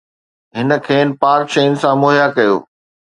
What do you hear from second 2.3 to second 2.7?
ڪيو